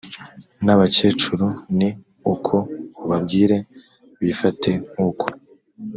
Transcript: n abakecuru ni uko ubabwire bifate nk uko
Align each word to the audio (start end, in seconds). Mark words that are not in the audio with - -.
n 0.65 0.67
abakecuru 0.75 1.45
ni 1.77 1.89
uko 2.33 2.55
ubabwire 3.03 3.57
bifate 4.21 4.69
nk 4.91 4.95
uko 5.07 5.25